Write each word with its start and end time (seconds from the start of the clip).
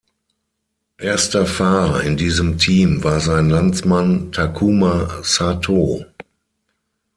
Erster 0.97 1.45
Fahrer 1.45 2.01
in 2.01 2.17
diesem 2.17 2.57
Team 2.57 3.03
war 3.03 3.19
sein 3.19 3.51
Landsmann 3.51 4.31
Takuma 4.31 5.19
Satō. 5.21 6.07